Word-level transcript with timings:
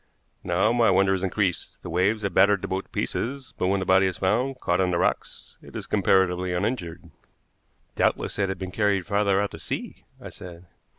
Now 0.43 0.71
my 0.71 0.89
wonder 0.89 1.13
is 1.13 1.21
increased. 1.23 1.83
The 1.83 1.89
waves 1.91 2.23
had 2.23 2.33
battered 2.33 2.63
the 2.63 2.67
boat 2.67 2.85
to 2.85 2.89
pieces, 2.89 3.53
but 3.55 3.67
when 3.67 3.79
the 3.79 3.85
body 3.85 4.07
is 4.07 4.17
found, 4.17 4.59
caught 4.59 4.81
on 4.81 4.89
the 4.89 4.97
rocks, 4.97 5.59
it 5.61 5.75
is 5.75 5.85
comparatively 5.85 6.53
uninjured." 6.53 7.11
"Doubtless 7.95 8.39
it 8.39 8.49
had 8.49 8.57
been 8.57 8.71
carried 8.71 9.05
farther 9.05 9.39
out 9.39 9.51
to 9.51 9.59
sea," 9.59 10.05
I 10.19 10.29
said. 10.29 10.65